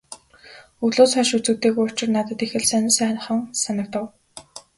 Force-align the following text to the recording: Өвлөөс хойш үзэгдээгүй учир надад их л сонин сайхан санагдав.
Өвлөөс 0.83 1.11
хойш 1.15 1.29
үзэгдээгүй 1.37 1.85
учир 1.87 2.09
надад 2.15 2.39
их 2.45 2.53
л 2.61 2.65
сонин 2.71 2.93
сайхан 2.97 3.39
санагдав. 3.63 4.05